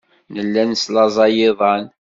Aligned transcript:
Nella 0.33 0.63
neslaẓay 0.65 1.35
iḍan. 1.49 1.83